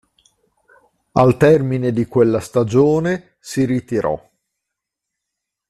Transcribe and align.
Al 1.11 1.37
termine 1.37 1.91
di 1.91 2.07
quella 2.07 2.39
stagione, 2.39 3.35
si 3.39 3.65
ritirò. 3.65 4.19